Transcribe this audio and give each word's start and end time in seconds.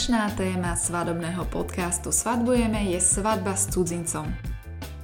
Dnešná 0.00 0.32
téma 0.32 0.72
svadobného 0.80 1.44
podcastu 1.52 2.08
Svadbujeme 2.08 2.88
je 2.88 3.04
svadba 3.04 3.52
s 3.52 3.68
cudzincom. 3.68 4.32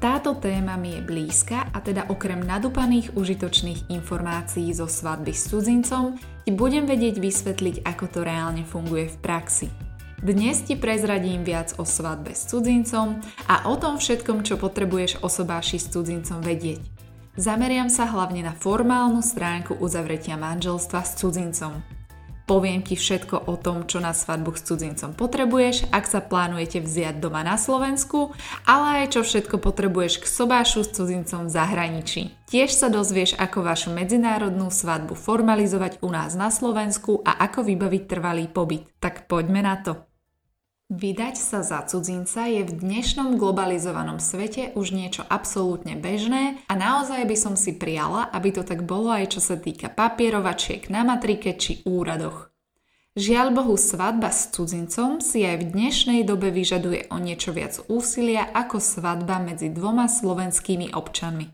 Táto 0.01 0.33
téma 0.41 0.81
mi 0.81 0.97
je 0.97 1.05
blízka 1.05 1.69
a 1.69 1.85
teda 1.85 2.09
okrem 2.09 2.41
nadupaných 2.41 3.13
užitočných 3.13 3.93
informácií 3.93 4.73
zo 4.73 4.89
svadby 4.89 5.37
s 5.37 5.53
cudzincom 5.53 6.17
ti 6.17 6.49
budem 6.49 6.89
vedieť 6.89 7.21
vysvetliť, 7.21 7.85
ako 7.85 8.05
to 8.09 8.25
reálne 8.25 8.65
funguje 8.65 9.13
v 9.13 9.17
praxi. 9.21 9.69
Dnes 10.17 10.65
ti 10.65 10.81
prezradím 10.81 11.45
viac 11.45 11.77
o 11.77 11.85
svadbe 11.85 12.33
s 12.33 12.49
cudzincom 12.49 13.21
a 13.53 13.69
o 13.69 13.77
tom 13.77 14.01
všetkom, 14.01 14.49
čo 14.49 14.57
potrebuješ 14.57 15.21
o 15.21 15.29
sobáši 15.29 15.77
s 15.77 15.93
cudzincom 15.93 16.41
vedieť. 16.41 16.81
Zameriam 17.37 17.93
sa 17.93 18.09
hlavne 18.09 18.49
na 18.49 18.57
formálnu 18.57 19.21
stránku 19.21 19.77
uzavretia 19.77 20.41
manželstva 20.41 21.05
s 21.05 21.21
cudzincom. 21.21 21.96
Poviem 22.47 22.79
ti 22.87 22.95
všetko 22.95 23.51
o 23.51 23.59
tom, 23.59 23.91
čo 23.91 23.99
na 23.99 24.15
svadbu 24.15 24.55
s 24.55 24.63
cudzincom 24.63 25.19
potrebuješ, 25.19 25.91
ak 25.91 26.07
sa 26.07 26.23
plánujete 26.23 26.79
vziať 26.79 27.19
doma 27.19 27.43
na 27.43 27.59
Slovensku, 27.59 28.31
ale 28.63 29.03
aj 29.03 29.19
čo 29.19 29.21
všetko 29.27 29.59
potrebuješ 29.59 30.23
k 30.23 30.31
sobášu 30.31 30.87
s 30.87 30.95
cudzincom 30.95 31.51
v 31.51 31.55
zahraničí. 31.59 32.23
Tiež 32.47 32.71
sa 32.71 32.87
dozvieš, 32.87 33.35
ako 33.35 33.67
vašu 33.67 33.91
medzinárodnú 33.91 34.71
svadbu 34.71 35.19
formalizovať 35.19 35.99
u 36.07 36.15
nás 36.15 36.39
na 36.39 36.55
Slovensku 36.55 37.19
a 37.27 37.35
ako 37.35 37.67
vybaviť 37.67 38.03
trvalý 38.07 38.47
pobyt. 38.47 38.87
Tak 39.03 39.27
poďme 39.27 39.67
na 39.67 39.83
to. 39.83 40.16
Vydať 40.87 41.35
sa 41.35 41.67
za 41.67 41.83
cudzinca 41.83 42.47
je 42.47 42.63
v 42.63 42.71
dnešnom 42.71 43.43
globalizovanom 43.43 44.23
svete 44.23 44.71
už 44.79 44.95
niečo 44.95 45.27
absolútne 45.27 45.99
bežné 45.99 46.63
a 46.71 46.79
naozaj 46.79 47.27
by 47.27 47.35
som 47.35 47.59
si 47.59 47.75
prijala, 47.75 48.31
aby 48.31 48.55
to 48.55 48.63
tak 48.63 48.87
bolo 48.87 49.11
aj 49.11 49.35
čo 49.35 49.43
sa 49.43 49.59
týka 49.59 49.91
papierovačiek 49.91 50.87
na 50.87 51.03
matrike 51.03 51.59
či 51.59 51.83
úradoch. 51.83 52.55
Žiaľ 53.19 53.49
Bohu, 53.51 53.75
svadba 53.75 54.31
s 54.31 54.55
cudzincom 54.55 55.19
si 55.19 55.43
aj 55.43 55.67
v 55.67 55.69
dnešnej 55.75 56.21
dobe 56.23 56.55
vyžaduje 56.55 57.11
o 57.11 57.19
niečo 57.19 57.51
viac 57.51 57.83
úsilia 57.91 58.47
ako 58.55 58.79
svadba 58.79 59.43
medzi 59.43 59.75
dvoma 59.75 60.07
slovenskými 60.07 60.95
občanmi. 60.95 61.51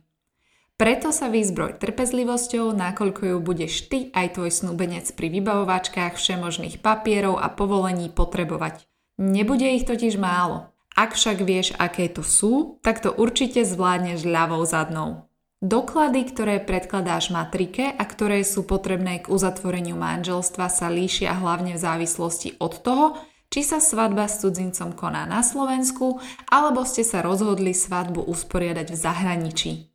Preto 0.77 1.09
sa 1.09 1.33
vyzbroj 1.33 1.81
trpezlivosťou, 1.81 2.77
nakoľko 2.77 3.33
ju 3.33 3.39
budeš 3.41 3.89
ty 3.89 4.13
aj 4.13 4.37
tvoj 4.37 4.53
snúbenec 4.53 5.09
pri 5.17 5.41
vybavovačkách 5.41 6.21
všemožných 6.21 6.85
papierov 6.85 7.41
a 7.41 7.49
povolení 7.49 8.13
potrebovať. 8.13 8.92
Nebude 9.23 9.71
ich 9.79 9.87
totiž 9.87 10.19
málo. 10.19 10.75
Ak 10.99 11.15
však 11.15 11.47
vieš, 11.47 11.79
aké 11.79 12.11
to 12.11 12.27
sú, 12.27 12.83
tak 12.83 12.99
to 12.99 13.15
určite 13.15 13.63
zvládneš 13.63 14.27
ľavou 14.27 14.67
zadnou. 14.67 15.31
Doklady, 15.63 16.27
ktoré 16.27 16.59
predkladáš 16.59 17.31
matrike 17.31 17.87
a 17.87 18.03
ktoré 18.03 18.43
sú 18.43 18.67
potrebné 18.67 19.23
k 19.23 19.31
uzatvoreniu 19.31 19.95
manželstva 19.95 20.67
sa 20.67 20.91
líšia 20.91 21.39
hlavne 21.39 21.79
v 21.79 21.83
závislosti 21.87 22.59
od 22.59 22.83
toho, 22.83 23.15
či 23.47 23.63
sa 23.63 23.79
svadba 23.79 24.27
s 24.27 24.43
cudzincom 24.43 24.91
koná 24.91 25.23
na 25.23 25.47
Slovensku 25.47 26.19
alebo 26.51 26.83
ste 26.83 27.07
sa 27.07 27.23
rozhodli 27.23 27.79
svadbu 27.79 28.27
usporiadať 28.27 28.91
v 28.91 28.97
zahraničí. 28.99 29.92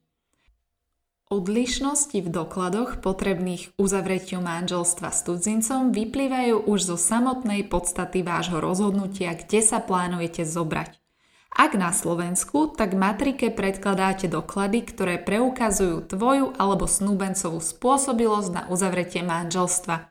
Odlišnosti 1.27 2.23
v 2.23 2.31
dokladoch 2.31 3.03
potrebných 3.03 3.75
uzavretiu 3.75 4.39
manželstva 4.39 5.11
s 5.11 5.27
cudzincom 5.27 5.91
vyplývajú 5.91 6.63
už 6.63 6.79
zo 6.87 6.95
samotnej 6.95 7.67
podstaty 7.67 8.23
vášho 8.23 8.63
rozhodnutia, 8.63 9.35
kde 9.35 9.59
sa 9.59 9.83
plánujete 9.83 10.47
zobrať. 10.47 10.95
Ak 11.51 11.75
na 11.75 11.91
Slovensku, 11.91 12.71
tak 12.71 12.95
matrike 12.95 13.51
predkladáte 13.51 14.31
doklady, 14.31 14.87
ktoré 14.87 15.19
preukazujú 15.19 16.07
tvoju 16.07 16.55
alebo 16.55 16.87
snúbencovú 16.87 17.59
spôsobilosť 17.59 18.49
na 18.55 18.63
uzavretie 18.71 19.19
manželstva. 19.19 20.07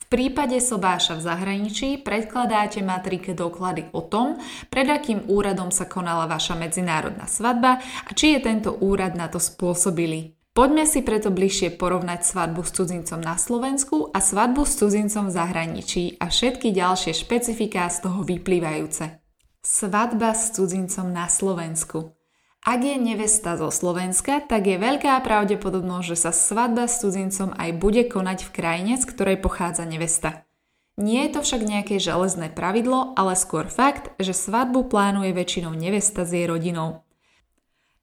V 0.00 0.04
prípade 0.08 0.56
sobáša 0.64 1.20
v 1.20 1.26
zahraničí 1.26 1.88
predkladáte 2.00 2.80
matrike 2.80 3.36
doklady 3.36 3.92
o 3.92 4.00
tom, 4.00 4.40
pred 4.72 4.88
akým 4.88 5.28
úradom 5.28 5.68
sa 5.68 5.84
konala 5.84 6.24
vaša 6.24 6.56
medzinárodná 6.56 7.28
svadba 7.28 7.76
a 8.08 8.10
či 8.16 8.38
je 8.38 8.40
tento 8.40 8.72
úrad 8.80 9.12
na 9.20 9.28
to 9.28 9.36
spôsobilý. 9.36 10.35
Poďme 10.56 10.88
si 10.88 11.04
preto 11.04 11.28
bližšie 11.28 11.76
porovnať 11.76 12.24
svadbu 12.24 12.64
s 12.64 12.72
cudzincom 12.72 13.20
na 13.20 13.36
Slovensku 13.36 14.08
a 14.08 14.24
svadbu 14.24 14.64
s 14.64 14.80
cudzincom 14.80 15.28
v 15.28 15.36
zahraničí 15.36 16.16
a 16.16 16.32
všetky 16.32 16.72
ďalšie 16.72 17.12
špecifiká 17.12 17.84
z 17.92 18.08
toho 18.08 18.24
vyplývajúce. 18.24 19.20
Svadba 19.60 20.32
s 20.32 20.56
cudzincom 20.56 21.12
na 21.12 21.28
Slovensku. 21.28 22.16
Ak 22.64 22.80
je 22.80 22.96
nevesta 22.96 23.60
zo 23.60 23.68
Slovenska, 23.68 24.40
tak 24.40 24.64
je 24.64 24.80
veľká 24.80 25.20
pravdepodobnosť, 25.20 26.06
že 26.08 26.16
sa 26.24 26.32
svadba 26.32 26.88
s 26.88 27.04
cudzincom 27.04 27.52
aj 27.52 27.76
bude 27.76 28.08
konať 28.08 28.48
v 28.48 28.54
krajine, 28.56 28.96
z 28.96 29.04
ktorej 29.12 29.44
pochádza 29.44 29.84
nevesta. 29.84 30.48
Nie 30.96 31.28
je 31.28 31.36
to 31.36 31.40
však 31.44 31.68
nejaké 31.68 32.00
železné 32.00 32.48
pravidlo, 32.48 33.12
ale 33.12 33.36
skôr 33.36 33.68
fakt, 33.68 34.08
že 34.16 34.32
svadbu 34.32 34.88
plánuje 34.88 35.36
väčšinou 35.36 35.76
nevesta 35.76 36.24
s 36.24 36.32
jej 36.32 36.48
rodinou. 36.48 37.05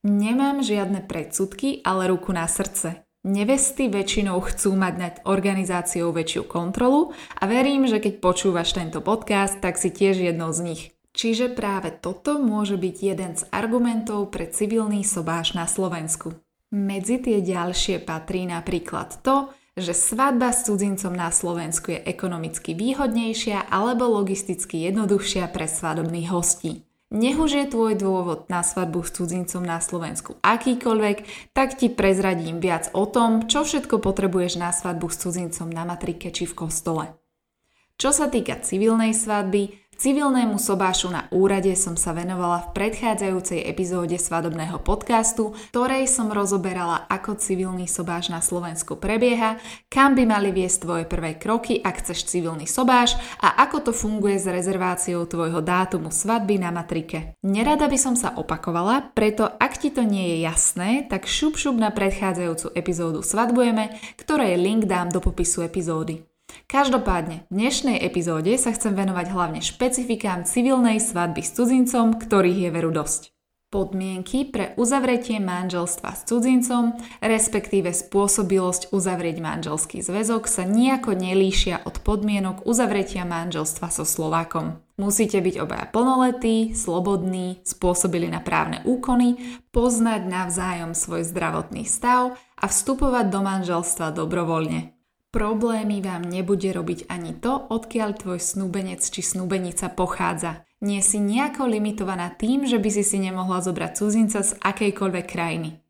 Nemám 0.04 0.60
žiadne 0.60 1.08
predsudky, 1.08 1.80
ale 1.88 2.12
ruku 2.12 2.36
na 2.36 2.44
srdce. 2.44 3.08
Nevesty 3.24 3.88
väčšinou 3.88 4.36
chcú 4.44 4.76
mať 4.76 4.94
nad 5.00 5.16
organizáciou 5.24 6.12
väčšiu 6.12 6.44
kontrolu 6.44 7.16
a 7.40 7.48
verím, 7.48 7.88
že 7.88 8.04
keď 8.04 8.20
počúvaš 8.20 8.76
tento 8.76 9.00
podcast, 9.00 9.64
tak 9.64 9.80
si 9.80 9.96
tiež 9.96 10.20
jednou 10.20 10.52
z 10.52 10.60
nich. 10.60 10.82
Čiže 11.16 11.56
práve 11.56 11.96
toto 11.96 12.36
môže 12.36 12.76
byť 12.76 12.96
jeden 13.00 13.32
z 13.40 13.48
argumentov 13.56 14.28
pre 14.28 14.52
civilný 14.52 15.08
sobáš 15.08 15.56
na 15.56 15.72
Slovensku. 15.72 16.36
Medzi 16.76 17.24
tie 17.24 17.40
ďalšie 17.40 18.04
patrí 18.04 18.44
napríklad 18.44 19.24
to, 19.24 19.56
že 19.80 19.96
svadba 19.96 20.52
s 20.52 20.68
cudzincom 20.68 21.16
na 21.16 21.32
Slovensku 21.32 21.96
je 21.96 22.04
ekonomicky 22.04 22.76
výhodnejšia 22.76 23.72
alebo 23.72 24.12
logisticky 24.12 24.84
jednoduchšia 24.84 25.48
pre 25.48 25.64
svadobných 25.64 26.28
hostí. 26.28 26.84
Nech 27.14 27.38
už 27.38 27.52
je 27.62 27.66
tvoj 27.70 27.94
dôvod 27.94 28.50
na 28.50 28.66
svadbu 28.66 29.06
s 29.06 29.14
cudzincom 29.14 29.62
na 29.62 29.78
Slovensku 29.78 30.34
akýkoľvek, 30.42 31.18
tak 31.54 31.78
ti 31.78 31.94
prezradím 31.94 32.58
viac 32.58 32.90
o 32.98 33.06
tom, 33.06 33.46
čo 33.46 33.62
všetko 33.62 34.02
potrebuješ 34.02 34.58
na 34.58 34.74
svadbu 34.74 35.14
s 35.14 35.22
cudzincom 35.22 35.70
na 35.70 35.86
matrike 35.86 36.34
či 36.34 36.50
v 36.50 36.58
kostole. 36.58 37.14
Čo 38.02 38.10
sa 38.18 38.34
týka 38.34 38.58
civilnej 38.66 39.14
svadby, 39.14 39.83
Civilnému 39.94 40.58
sobášu 40.58 41.14
na 41.14 41.30
úrade 41.30 41.70
som 41.78 41.94
sa 41.94 42.18
venovala 42.18 42.66
v 42.66 42.68
predchádzajúcej 42.76 43.62
epizóde 43.64 44.18
svadobného 44.18 44.82
podcastu, 44.82 45.54
ktorej 45.70 46.10
som 46.10 46.34
rozoberala, 46.34 47.06
ako 47.08 47.38
civilný 47.38 47.86
sobáš 47.86 48.34
na 48.34 48.42
Slovensku 48.42 48.98
prebieha, 48.98 49.62
kam 49.94 50.18
by 50.18 50.26
mali 50.26 50.50
viesť 50.50 50.78
tvoje 50.84 51.06
prvé 51.06 51.38
kroky, 51.38 51.78
ak 51.78 52.02
chceš 52.02 52.26
civilný 52.26 52.66
sobáš 52.66 53.14
a 53.38 53.62
ako 53.64 53.90
to 53.90 53.92
funguje 53.94 54.42
s 54.42 54.50
rezerváciou 54.50 55.30
tvojho 55.30 55.62
dátumu 55.62 56.10
svadby 56.10 56.58
na 56.58 56.74
matrike. 56.74 57.38
Nerada 57.46 57.86
by 57.86 57.98
som 58.02 58.18
sa 58.18 58.34
opakovala, 58.34 59.14
preto 59.14 59.46
ak 59.46 59.78
ti 59.78 59.94
to 59.94 60.02
nie 60.02 60.36
je 60.36 60.38
jasné, 60.44 61.06
tak 61.06 61.30
šup 61.30 61.56
šup 61.56 61.78
na 61.78 61.94
predchádzajúcu 61.94 62.74
epizódu 62.74 63.22
Svadbujeme, 63.22 63.94
ktorej 64.18 64.58
link 64.58 64.90
dám 64.90 65.14
do 65.14 65.22
popisu 65.22 65.64
epizódy. 65.64 66.33
Každopádne, 66.74 67.46
v 67.54 67.70
dnešnej 67.70 68.02
epizóde 68.02 68.50
sa 68.58 68.74
chcem 68.74 68.98
venovať 68.98 69.30
hlavne 69.30 69.62
špecifikám 69.62 70.42
civilnej 70.42 70.98
svadby 70.98 71.46
s 71.46 71.54
cudzincom, 71.54 72.18
ktorých 72.18 72.66
je 72.66 72.70
veru 72.74 72.90
dosť. 72.90 73.30
Podmienky 73.70 74.50
pre 74.50 74.74
uzavretie 74.74 75.38
manželstva 75.38 76.18
s 76.18 76.26
cudzincom, 76.26 76.98
respektíve 77.22 77.94
spôsobilosť 77.94 78.90
uzavrieť 78.90 79.38
manželský 79.38 80.02
zväzok 80.02 80.50
sa 80.50 80.66
nejako 80.66 81.14
nelíšia 81.14 81.86
od 81.86 82.02
podmienok 82.02 82.66
uzavretia 82.66 83.22
manželstva 83.22 83.94
so 83.94 84.02
Slovákom. 84.02 84.82
Musíte 84.98 85.46
byť 85.46 85.56
obaja 85.62 85.86
plnoletí, 85.94 86.74
slobodní, 86.74 87.62
spôsobili 87.62 88.34
na 88.34 88.42
právne 88.42 88.82
úkony, 88.90 89.62
poznať 89.70 90.26
navzájom 90.26 90.98
svoj 90.98 91.22
zdravotný 91.22 91.86
stav 91.86 92.34
a 92.58 92.66
vstupovať 92.66 93.30
do 93.30 93.46
manželstva 93.46 94.10
dobrovoľne. 94.10 94.93
Problémy 95.34 95.98
vám 96.06 96.30
nebude 96.30 96.70
robiť 96.70 97.10
ani 97.10 97.34
to, 97.34 97.58
odkiaľ 97.74 98.22
tvoj 98.22 98.38
snúbenec 98.38 99.02
či 99.02 99.26
snúbenica 99.26 99.90
pochádza. 99.90 100.62
Nie 100.78 101.02
si 101.02 101.18
nejako 101.18 101.74
limitovaná 101.74 102.30
tým, 102.38 102.70
že 102.70 102.78
by 102.78 102.90
si 102.94 103.02
si 103.02 103.18
nemohla 103.18 103.66
zobrať 103.66 103.98
cudzinca 103.98 104.46
z 104.46 104.54
akejkoľvek 104.62 105.26
krajiny. 105.26 105.82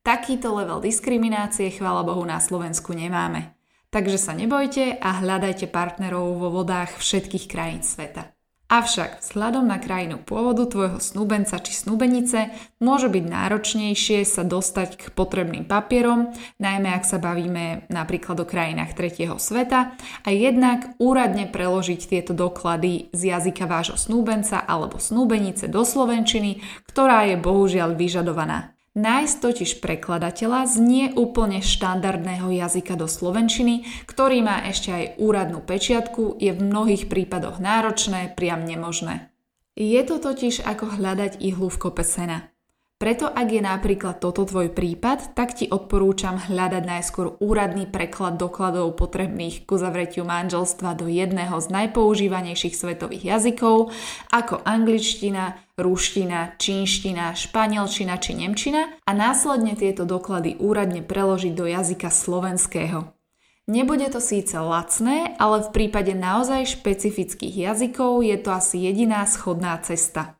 Takýto 0.00 0.48
level 0.56 0.80
diskriminácie, 0.80 1.76
chvála 1.76 2.08
Bohu, 2.08 2.24
na 2.24 2.40
Slovensku 2.40 2.96
nemáme. 2.96 3.52
Takže 3.92 4.16
sa 4.16 4.32
nebojte 4.32 4.96
a 4.96 5.20
hľadajte 5.20 5.68
partnerov 5.68 6.40
vo 6.40 6.48
vodách 6.48 6.96
všetkých 6.96 7.52
krajín 7.52 7.84
sveta. 7.84 8.35
Avšak 8.66 9.22
vzhľadom 9.22 9.70
na 9.70 9.78
krajinu 9.78 10.18
pôvodu 10.18 10.66
tvojho 10.66 10.98
snúbenca 10.98 11.62
či 11.62 11.70
snúbenice 11.70 12.50
môže 12.82 13.06
byť 13.06 13.24
náročnejšie 13.30 14.26
sa 14.26 14.42
dostať 14.42 14.90
k 14.98 15.04
potrebným 15.14 15.62
papierom, 15.62 16.34
najmä 16.58 16.90
ak 16.90 17.06
sa 17.06 17.22
bavíme 17.22 17.86
napríklad 17.94 18.42
o 18.42 18.46
krajinách 18.46 18.98
tretieho 18.98 19.38
sveta 19.38 19.94
a 20.26 20.28
jednak 20.34 20.98
úradne 20.98 21.46
preložiť 21.46 22.10
tieto 22.10 22.34
doklady 22.34 23.14
z 23.14 23.38
jazyka 23.38 23.70
vášho 23.70 23.94
snúbenca 23.94 24.58
alebo 24.58 24.98
snúbenice 24.98 25.70
do 25.70 25.86
slovenčiny, 25.86 26.58
ktorá 26.90 27.22
je 27.30 27.38
bohužiaľ 27.38 27.94
vyžadovaná. 27.94 28.75
Nájsť 28.96 29.36
totiž 29.44 29.70
prekladateľa 29.84 30.72
z 30.72 30.74
nie 30.80 31.06
úplne 31.12 31.60
štandardného 31.60 32.48
jazyka 32.48 32.96
do 32.96 33.04
slovenčiny, 33.04 33.84
ktorý 34.08 34.40
má 34.40 34.64
ešte 34.64 34.88
aj 34.88 35.04
úradnú 35.20 35.60
pečiatku, 35.60 36.40
je 36.40 36.56
v 36.56 36.64
mnohých 36.64 37.04
prípadoch 37.04 37.60
náročné, 37.60 38.32
priam 38.32 38.64
nemožné. 38.64 39.28
Je 39.76 40.00
to 40.00 40.16
totiž 40.16 40.64
ako 40.64 40.96
hľadať 40.96 41.44
ihlu 41.44 41.68
v 41.68 41.76
kope 41.76 42.00
sena. 42.00 42.48
Preto 42.96 43.28
ak 43.28 43.52
je 43.52 43.60
napríklad 43.60 44.24
toto 44.24 44.48
tvoj 44.48 44.72
prípad, 44.72 45.36
tak 45.36 45.52
ti 45.52 45.68
odporúčam 45.68 46.40
hľadať 46.40 46.80
najskôr 46.80 47.36
úradný 47.44 47.84
preklad 47.84 48.40
dokladov 48.40 48.96
potrebných 48.96 49.68
k 49.68 49.68
uzavretiu 49.68 50.24
manželstva 50.24 50.96
do 50.96 51.04
jedného 51.04 51.60
z 51.60 51.68
najpoužívanejších 51.68 52.72
svetových 52.72 53.36
jazykov, 53.36 53.92
ako 54.32 54.64
angličtina, 54.64 55.60
ruština, 55.76 56.56
čínština, 56.56 57.36
španielčina 57.36 58.16
či 58.16 58.32
nemčina 58.36 58.96
a 59.04 59.10
následne 59.12 59.76
tieto 59.76 60.08
doklady 60.08 60.56
úradne 60.56 61.04
preložiť 61.04 61.52
do 61.52 61.68
jazyka 61.68 62.08
slovenského. 62.08 63.12
Nebude 63.66 64.06
to 64.14 64.22
síce 64.22 64.54
lacné, 64.54 65.34
ale 65.42 65.66
v 65.66 65.72
prípade 65.74 66.14
naozaj 66.14 66.78
špecifických 66.78 67.66
jazykov 67.66 68.22
je 68.22 68.38
to 68.38 68.54
asi 68.54 68.78
jediná 68.78 69.26
schodná 69.26 69.74
cesta. 69.82 70.35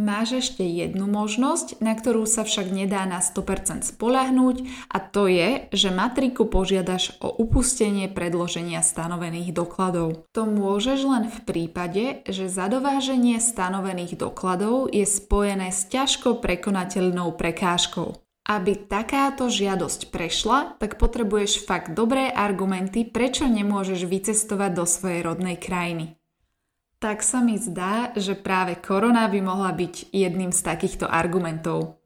Máš 0.00 0.40
ešte 0.40 0.64
jednu 0.64 1.04
možnosť, 1.04 1.84
na 1.84 1.92
ktorú 1.92 2.24
sa 2.24 2.40
však 2.48 2.72
nedá 2.72 3.04
na 3.04 3.20
100% 3.20 3.84
spolahnúť 3.84 4.64
a 4.88 4.96
to 4.96 5.28
je, 5.28 5.68
že 5.76 5.92
matriku 5.92 6.48
požiadaš 6.48 7.20
o 7.20 7.28
upustenie 7.28 8.08
predloženia 8.08 8.80
stanovených 8.80 9.52
dokladov. 9.52 10.24
To 10.32 10.48
môžeš 10.48 11.04
len 11.04 11.28
v 11.28 11.38
prípade, 11.44 12.24
že 12.24 12.48
zadováženie 12.48 13.44
stanovených 13.44 14.16
dokladov 14.16 14.88
je 14.88 15.04
spojené 15.04 15.68
s 15.68 15.84
ťažko 15.92 16.40
prekonateľnou 16.40 17.36
prekážkou. 17.36 18.16
Aby 18.48 18.80
takáto 18.80 19.52
žiadosť 19.52 20.08
prešla, 20.08 20.80
tak 20.80 20.96
potrebuješ 20.96 21.68
fakt 21.68 21.92
dobré 21.92 22.32
argumenty, 22.32 23.04
prečo 23.04 23.44
nemôžeš 23.44 24.08
vycestovať 24.08 24.70
do 24.72 24.88
svojej 24.88 25.20
rodnej 25.28 25.60
krajiny 25.60 26.16
tak 27.00 27.24
sa 27.24 27.40
mi 27.40 27.56
zdá, 27.56 28.12
že 28.12 28.36
práve 28.36 28.76
korona 28.76 29.24
by 29.26 29.40
mohla 29.40 29.72
byť 29.72 30.12
jedným 30.12 30.52
z 30.52 30.60
takýchto 30.60 31.08
argumentov. 31.08 31.96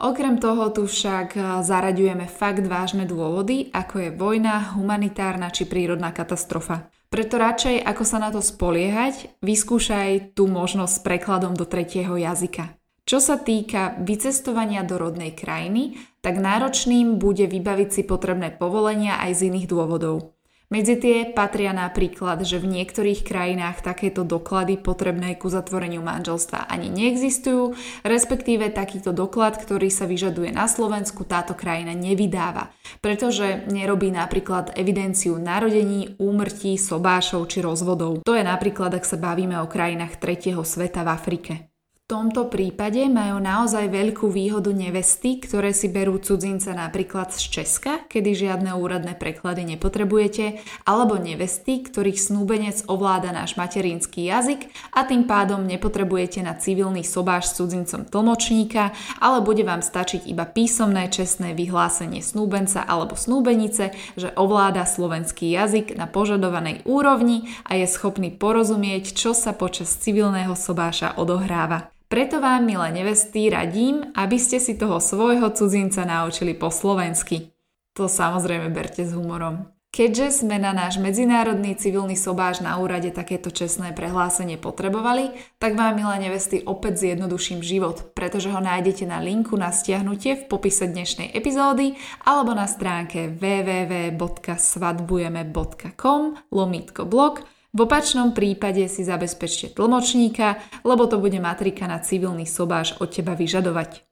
Okrem 0.00 0.40
toho 0.42 0.74
tu 0.74 0.90
však 0.90 1.28
eh, 1.38 1.42
zaraďujeme 1.62 2.26
fakt 2.26 2.66
vážne 2.66 3.06
dôvody, 3.06 3.70
ako 3.70 3.94
je 4.02 4.10
vojna, 4.10 4.74
humanitárna 4.74 5.54
či 5.54 5.70
prírodná 5.70 6.10
katastrofa. 6.10 6.90
Preto 7.10 7.42
radšej, 7.42 7.82
ako 7.82 8.04
sa 8.06 8.18
na 8.22 8.30
to 8.30 8.38
spoliehať, 8.38 9.42
vyskúšaj 9.42 10.34
tú 10.38 10.46
možnosť 10.46 10.94
s 10.94 11.02
prekladom 11.02 11.58
do 11.58 11.66
tretieho 11.66 12.14
jazyka. 12.14 12.70
Čo 13.02 13.18
sa 13.18 13.34
týka 13.34 13.98
vycestovania 13.98 14.86
do 14.86 14.94
rodnej 14.94 15.34
krajiny, 15.34 15.98
tak 16.22 16.38
náročným 16.38 17.18
bude 17.18 17.50
vybaviť 17.50 17.88
si 17.90 18.02
potrebné 18.06 18.54
povolenia 18.54 19.18
aj 19.26 19.42
z 19.42 19.50
iných 19.50 19.66
dôvodov. 19.66 20.38
Medzi 20.70 21.02
tie 21.02 21.26
patria 21.26 21.74
napríklad, 21.74 22.46
že 22.46 22.62
v 22.62 22.70
niektorých 22.70 23.26
krajinách 23.26 23.82
takéto 23.82 24.22
doklady 24.22 24.78
potrebné 24.78 25.34
ku 25.34 25.50
zatvoreniu 25.50 25.98
manželstva 25.98 26.70
ani 26.70 26.86
neexistujú, 26.86 27.74
respektíve 28.06 28.70
takýto 28.70 29.10
doklad, 29.10 29.58
ktorý 29.58 29.90
sa 29.90 30.06
vyžaduje 30.06 30.54
na 30.54 30.70
Slovensku, 30.70 31.26
táto 31.26 31.58
krajina 31.58 31.90
nevydáva, 31.98 32.70
pretože 33.02 33.66
nerobí 33.66 34.14
napríklad 34.14 34.78
evidenciu 34.78 35.42
narodení, 35.42 36.14
úmrtí, 36.22 36.78
sobášov 36.78 37.50
či 37.50 37.66
rozvodov. 37.66 38.22
To 38.22 38.38
je 38.38 38.46
napríklad, 38.46 38.94
ak 38.94 39.02
sa 39.02 39.18
bavíme 39.18 39.58
o 39.58 39.66
krajinách 39.66 40.22
tretieho 40.22 40.62
sveta 40.62 41.02
v 41.02 41.10
Afrike 41.10 41.69
tomto 42.10 42.50
prípade 42.50 43.06
majú 43.06 43.38
naozaj 43.38 43.86
veľkú 43.86 44.34
výhodu 44.34 44.74
nevesty, 44.74 45.38
ktoré 45.38 45.70
si 45.70 45.86
berú 45.86 46.18
cudzinca 46.18 46.74
napríklad 46.74 47.30
z 47.30 47.62
Česka, 47.62 48.02
kedy 48.10 48.34
žiadne 48.34 48.74
úradné 48.74 49.14
preklady 49.14 49.62
nepotrebujete, 49.62 50.58
alebo 50.90 51.14
nevesty, 51.22 51.86
ktorých 51.86 52.18
snúbenec 52.18 52.82
ovláda 52.90 53.30
náš 53.30 53.54
materinský 53.54 54.26
jazyk 54.26 54.74
a 54.90 55.06
tým 55.06 55.30
pádom 55.30 55.62
nepotrebujete 55.62 56.42
na 56.42 56.58
civilný 56.58 57.06
sobáš 57.06 57.54
s 57.54 57.62
cudzincom 57.62 58.02
tlmočníka, 58.02 58.90
ale 59.22 59.38
bude 59.46 59.62
vám 59.62 59.78
stačiť 59.78 60.26
iba 60.26 60.50
písomné 60.50 61.14
čestné 61.14 61.54
vyhlásenie 61.54 62.26
snúbenca 62.26 62.82
alebo 62.82 63.14
snúbenice, 63.14 63.94
že 64.18 64.34
ovláda 64.34 64.82
slovenský 64.82 65.46
jazyk 65.46 65.94
na 65.94 66.10
požadovanej 66.10 66.82
úrovni 66.90 67.46
a 67.62 67.78
je 67.78 67.86
schopný 67.86 68.34
porozumieť, 68.34 69.14
čo 69.14 69.30
sa 69.30 69.54
počas 69.54 69.94
civilného 69.94 70.58
sobáša 70.58 71.14
odohráva. 71.14 71.99
Preto 72.10 72.42
vám, 72.42 72.66
milé 72.66 72.90
nevesty, 72.90 73.46
radím, 73.46 74.02
aby 74.18 74.34
ste 74.34 74.58
si 74.58 74.74
toho 74.74 74.98
svojho 74.98 75.46
cudzinca 75.54 76.02
naučili 76.02 76.58
po 76.58 76.66
slovensky. 76.66 77.54
To 77.94 78.10
samozrejme 78.10 78.66
berte 78.66 79.06
s 79.06 79.14
humorom. 79.14 79.70
Keďže 79.94 80.42
sme 80.42 80.58
na 80.58 80.74
náš 80.74 80.98
medzinárodný 80.98 81.78
civilný 81.78 82.18
sobáš 82.18 82.66
na 82.66 82.82
úrade 82.82 83.14
takéto 83.14 83.54
čestné 83.54 83.94
prehlásenie 83.94 84.58
potrebovali, 84.58 85.38
tak 85.62 85.78
vám, 85.78 86.02
milé 86.02 86.26
nevesty, 86.26 86.66
opäť 86.66 87.06
zjednoduším 87.06 87.62
život, 87.62 88.10
pretože 88.10 88.50
ho 88.50 88.58
nájdete 88.58 89.06
na 89.06 89.22
linku 89.22 89.54
na 89.54 89.70
stiahnutie 89.70 90.34
v 90.34 90.50
popise 90.50 90.90
dnešnej 90.90 91.30
epizódy 91.30 91.94
alebo 92.26 92.58
na 92.58 92.66
stránke 92.66 93.30
www.svadbujeme.com 93.38 96.22
lomítko 96.50 97.06
blog 97.06 97.46
v 97.70 97.78
opačnom 97.86 98.34
prípade 98.34 98.82
si 98.90 99.06
zabezpečte 99.06 99.70
tlmočníka, 99.78 100.58
lebo 100.82 101.06
to 101.06 101.22
bude 101.22 101.38
matrika 101.38 101.86
na 101.86 102.02
civilný 102.02 102.44
sobáš 102.44 102.98
od 102.98 103.14
teba 103.14 103.38
vyžadovať. 103.38 104.02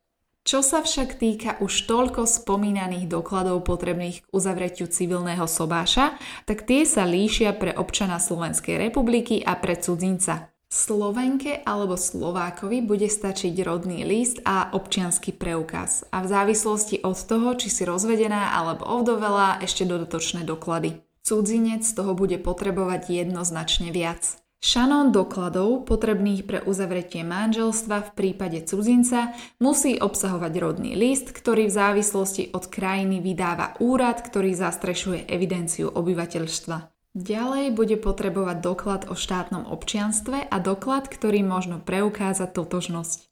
Čo 0.48 0.64
sa 0.64 0.80
však 0.80 1.20
týka 1.20 1.50
už 1.60 1.84
toľko 1.84 2.24
spomínaných 2.24 3.04
dokladov 3.04 3.68
potrebných 3.68 4.24
k 4.24 4.30
uzavretiu 4.32 4.88
civilného 4.88 5.44
sobáša, 5.44 6.16
tak 6.48 6.64
tie 6.64 6.88
sa 6.88 7.04
líšia 7.04 7.52
pre 7.52 7.76
občana 7.76 8.16
Slovenskej 8.16 8.80
republiky 8.80 9.44
a 9.44 9.58
pre 9.60 9.76
cudzinca. 9.76 10.48
Slovenke 10.68 11.64
alebo 11.64 11.96
Slovákovi 11.96 12.84
bude 12.84 13.08
stačiť 13.08 13.56
rodný 13.64 14.04
list 14.04 14.44
a 14.44 14.72
občianský 14.76 15.32
preukaz 15.32 16.04
a 16.12 16.20
v 16.20 16.28
závislosti 16.28 17.00
od 17.04 17.16
toho, 17.16 17.56
či 17.56 17.72
si 17.72 17.88
rozvedená 17.88 18.52
alebo 18.52 18.84
ovdovela, 18.84 19.60
ešte 19.64 19.88
dodatočné 19.88 20.44
doklady. 20.44 21.07
Cudzinec 21.22 21.84
toho 21.84 22.12
bude 22.18 22.38
potrebovať 22.40 23.12
jednoznačne 23.12 23.92
viac. 23.94 24.38
Šanón 24.58 25.14
dokladov 25.14 25.86
potrebných 25.86 26.42
pre 26.42 26.58
uzavretie 26.66 27.22
manželstva 27.22 28.10
v 28.10 28.14
prípade 28.18 28.66
cudzinca 28.66 29.30
musí 29.62 30.02
obsahovať 30.02 30.52
rodný 30.58 30.98
list, 30.98 31.30
ktorý 31.30 31.70
v 31.70 31.76
závislosti 31.78 32.50
od 32.50 32.66
krajiny 32.66 33.22
vydáva 33.22 33.78
úrad, 33.78 34.18
ktorý 34.18 34.58
zastrešuje 34.58 35.30
evidenciu 35.30 35.86
obyvateľstva. 35.94 36.90
Ďalej 37.14 37.70
bude 37.70 37.96
potrebovať 38.02 38.56
doklad 38.58 39.02
o 39.06 39.14
štátnom 39.14 39.62
občianstve 39.70 40.50
a 40.50 40.56
doklad, 40.58 41.06
ktorý 41.06 41.46
možno 41.46 41.78
preukázať 41.78 42.50
totožnosť. 42.50 43.30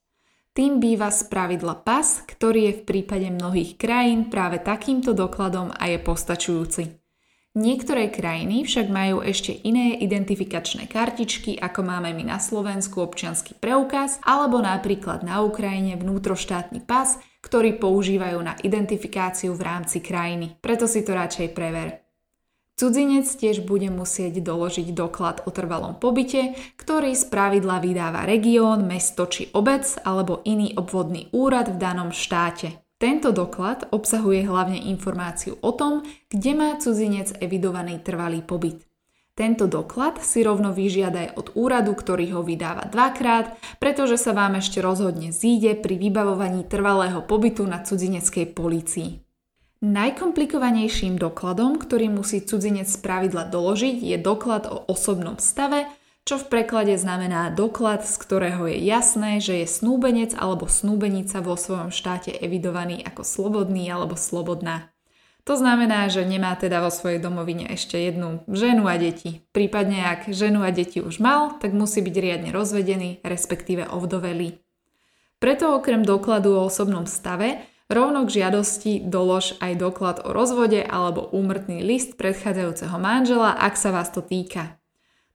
Tým 0.54 0.78
býva 0.78 1.10
spravidla 1.10 1.82
pas, 1.82 2.22
ktorý 2.22 2.70
je 2.70 2.76
v 2.80 2.82
prípade 2.86 3.28
mnohých 3.34 3.74
krajín 3.74 4.30
práve 4.30 4.62
takýmto 4.62 5.10
dokladom 5.10 5.74
a 5.74 5.90
je 5.90 5.98
postačujúci. 6.00 6.82
Niektoré 7.56 8.12
krajiny 8.12 8.68
však 8.68 8.92
majú 8.92 9.24
ešte 9.24 9.48
iné 9.64 9.96
identifikačné 10.04 10.92
kartičky, 10.92 11.56
ako 11.56 11.88
máme 11.88 12.12
my 12.12 12.28
na 12.28 12.36
Slovensku 12.36 13.00
občiansky 13.00 13.56
preukaz, 13.56 14.20
alebo 14.28 14.60
napríklad 14.60 15.24
na 15.24 15.40
Ukrajine 15.40 15.96
vnútroštátny 15.96 16.84
pas, 16.84 17.16
ktorý 17.40 17.80
používajú 17.80 18.44
na 18.44 18.60
identifikáciu 18.60 19.56
v 19.56 19.64
rámci 19.72 20.04
krajiny. 20.04 20.60
Preto 20.60 20.84
si 20.84 21.00
to 21.00 21.16
radšej 21.16 21.56
prever. 21.56 22.04
Cudzinec 22.76 23.24
tiež 23.24 23.64
bude 23.64 23.88
musieť 23.88 24.44
doložiť 24.44 24.92
doklad 24.92 25.48
o 25.48 25.50
trvalom 25.50 25.96
pobyte, 25.96 26.52
ktorý 26.76 27.16
z 27.16 27.24
pravidla 27.32 27.80
vydáva 27.80 28.28
región, 28.28 28.84
mesto 28.84 29.24
či 29.24 29.48
obec 29.56 29.96
alebo 30.04 30.44
iný 30.44 30.76
obvodný 30.76 31.32
úrad 31.32 31.72
v 31.72 31.80
danom 31.80 32.12
štáte. 32.12 32.85
Tento 32.96 33.28
doklad 33.28 33.92
obsahuje 33.92 34.48
hlavne 34.48 34.80
informáciu 34.88 35.60
o 35.60 35.70
tom, 35.76 36.00
kde 36.32 36.56
má 36.56 36.80
cudzinec 36.80 37.36
evidovaný 37.44 38.00
trvalý 38.00 38.40
pobyt. 38.40 38.88
Tento 39.36 39.68
doklad 39.68 40.24
si 40.24 40.40
rovno 40.40 40.72
vyžiadaj 40.72 41.36
od 41.36 41.52
úradu, 41.60 41.92
ktorý 41.92 42.32
ho 42.32 42.40
vydáva 42.40 42.88
dvakrát, 42.88 43.60
pretože 43.76 44.16
sa 44.16 44.32
vám 44.32 44.56
ešte 44.56 44.80
rozhodne 44.80 45.28
zíde 45.28 45.76
pri 45.76 46.00
vybavovaní 46.00 46.64
trvalého 46.64 47.20
pobytu 47.20 47.68
na 47.68 47.84
cudzineckej 47.84 48.56
polícii. 48.56 49.20
Najkomplikovanejším 49.84 51.20
dokladom, 51.20 51.76
ktorý 51.76 52.08
musí 52.08 52.40
cudzinec 52.40 52.88
spravidla 52.88 53.52
doložiť, 53.52 54.08
je 54.08 54.16
doklad 54.16 54.72
o 54.72 54.88
osobnom 54.88 55.36
stave, 55.36 55.84
čo 56.26 56.42
v 56.42 56.50
preklade 56.50 56.98
znamená 56.98 57.54
doklad, 57.54 58.02
z 58.02 58.18
ktorého 58.18 58.66
je 58.66 58.82
jasné, 58.82 59.38
že 59.38 59.62
je 59.62 59.66
snúbenec 59.70 60.34
alebo 60.34 60.66
snúbenica 60.66 61.38
vo 61.38 61.54
svojom 61.54 61.94
štáte 61.94 62.34
evidovaný 62.34 63.06
ako 63.06 63.22
slobodný 63.22 63.86
alebo 63.86 64.18
slobodná. 64.18 64.90
To 65.46 65.54
znamená, 65.54 66.10
že 66.10 66.26
nemá 66.26 66.58
teda 66.58 66.82
vo 66.82 66.90
svojej 66.90 67.22
domovine 67.22 67.70
ešte 67.70 67.94
jednu 67.94 68.42
ženu 68.50 68.90
a 68.90 68.98
deti. 68.98 69.46
Prípadne 69.54 70.02
ak 70.02 70.34
ženu 70.34 70.66
a 70.66 70.74
deti 70.74 70.98
už 70.98 71.22
mal, 71.22 71.54
tak 71.62 71.70
musí 71.70 72.02
byť 72.02 72.16
riadne 72.18 72.50
rozvedený, 72.50 73.22
respektíve 73.22 73.86
ovdovelý. 73.86 74.58
Preto 75.38 75.78
okrem 75.78 76.02
dokladu 76.02 76.58
o 76.58 76.66
osobnom 76.66 77.06
stave 77.06 77.62
Rovno 77.86 78.26
k 78.26 78.42
žiadosti 78.42 78.98
dolož 78.98 79.62
aj 79.62 79.78
doklad 79.78 80.26
o 80.26 80.34
rozvode 80.34 80.82
alebo 80.82 81.30
úmrtný 81.30 81.86
list 81.86 82.18
predchádzajúceho 82.18 82.98
manžela, 82.98 83.54
ak 83.54 83.78
sa 83.78 83.94
vás 83.94 84.10
to 84.10 84.26
týka. 84.26 84.82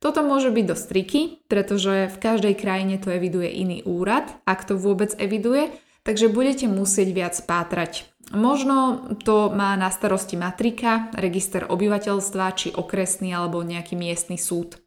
Toto 0.01 0.25
môže 0.25 0.49
byť 0.49 0.65
dosť 0.65 0.85
triky, 0.89 1.21
pretože 1.45 2.09
v 2.09 2.17
každej 2.17 2.57
krajine 2.57 2.97
to 2.97 3.13
eviduje 3.13 3.53
iný 3.53 3.85
úrad, 3.85 4.33
ak 4.49 4.65
to 4.65 4.73
vôbec 4.73 5.13
eviduje, 5.21 5.69
takže 6.01 6.33
budete 6.33 6.65
musieť 6.65 7.13
viac 7.13 7.35
pátrať. 7.45 8.09
Možno 8.33 9.05
to 9.21 9.53
má 9.53 9.77
na 9.77 9.93
starosti 9.93 10.41
matrika, 10.41 11.13
register 11.13 11.69
obyvateľstva 11.69 12.45
či 12.57 12.73
okresný 12.73 13.29
alebo 13.29 13.61
nejaký 13.61 13.93
miestny 13.93 14.41
súd. 14.41 14.81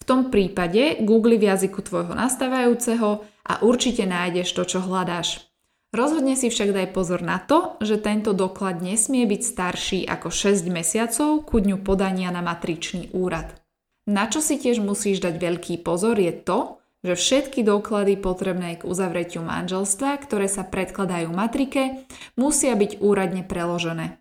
V 0.00 0.04
tom 0.08 0.34
prípade 0.34 1.06
googli 1.06 1.38
v 1.38 1.54
jazyku 1.54 1.78
tvojho 1.78 2.18
nastávajúceho 2.18 3.22
a 3.46 3.52
určite 3.62 4.10
nájdeš 4.10 4.58
to, 4.58 4.66
čo 4.66 4.82
hľadáš. 4.82 5.46
Rozhodne 5.94 6.34
si 6.34 6.50
však 6.50 6.74
daj 6.74 6.88
pozor 6.90 7.22
na 7.22 7.38
to, 7.38 7.78
že 7.78 8.02
tento 8.02 8.34
doklad 8.34 8.82
nesmie 8.82 9.22
byť 9.22 9.42
starší 9.44 10.00
ako 10.04 10.34
6 10.34 10.66
mesiacov 10.66 11.46
ku 11.46 11.62
dňu 11.62 11.78
podania 11.86 12.34
na 12.34 12.42
matričný 12.42 13.14
úrad. 13.14 13.67
Na 14.08 14.24
čo 14.24 14.40
si 14.40 14.56
tiež 14.56 14.80
musíš 14.80 15.20
dať 15.20 15.36
veľký 15.36 15.84
pozor 15.84 16.16
je 16.16 16.32
to, 16.32 16.80
že 17.04 17.14
všetky 17.14 17.60
doklady 17.60 18.16
potrebné 18.16 18.80
k 18.80 18.88
uzavretiu 18.88 19.44
manželstva, 19.44 20.16
ktoré 20.24 20.48
sa 20.48 20.64
predkladajú 20.64 21.28
matrike, 21.28 22.08
musia 22.34 22.72
byť 22.72 23.04
úradne 23.04 23.44
preložené. 23.44 24.16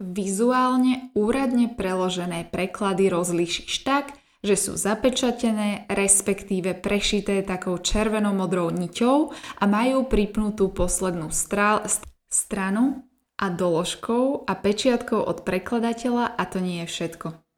Vizuálne 0.00 1.12
úradne 1.16 1.72
preložené 1.72 2.48
preklady 2.52 3.08
rozlíšiš 3.08 3.72
tak, 3.88 4.12
že 4.40 4.56
sú 4.56 4.72
zapečatené, 4.76 5.84
respektíve 5.88 6.76
prešité 6.76 7.44
takou 7.44 7.76
červeno-modrou 7.76 8.72
niťou 8.72 9.32
a 9.60 9.64
majú 9.64 10.08
pripnutú 10.08 10.72
poslednú 10.72 11.28
strál, 11.32 11.84
stranu 12.28 13.04
a 13.36 13.52
doložkou 13.52 14.44
a 14.44 14.52
pečiatkou 14.56 15.20
od 15.20 15.44
prekladateľa 15.44 16.36
a 16.36 16.42
to 16.48 16.60
nie 16.60 16.84
je 16.84 16.88
všetko. 16.88 17.49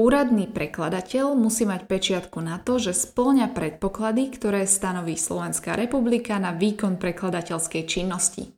Úradný 0.00 0.48
prekladateľ 0.48 1.36
musí 1.36 1.68
mať 1.68 1.84
pečiatku 1.84 2.40
na 2.40 2.56
to, 2.56 2.80
že 2.80 2.96
splňa 2.96 3.52
predpoklady, 3.52 4.32
ktoré 4.32 4.64
stanoví 4.64 5.12
Slovenská 5.12 5.76
republika 5.76 6.40
na 6.40 6.56
výkon 6.56 6.96
prekladateľskej 6.96 7.84
činnosti. 7.84 8.48